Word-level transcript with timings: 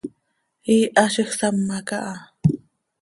Iiha 0.75 1.03
z 1.13 1.15
iij 1.21 1.31
sama 1.37 1.77
caha. 1.87 2.15